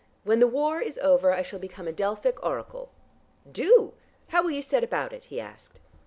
[0.23, 2.89] When the war is over I shall become a Delphic oracle."
[3.51, 3.93] "Do!
[4.29, 5.79] How will you set about it?" he asked.